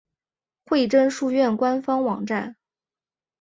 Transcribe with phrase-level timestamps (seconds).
[0.65, 2.55] 惠贞书院官方网站